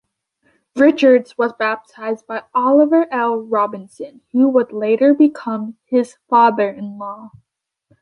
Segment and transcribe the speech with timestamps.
[0.75, 3.37] Richards was baptized by Oliver L.
[3.37, 7.29] Robinson, who would later become his father-in-law.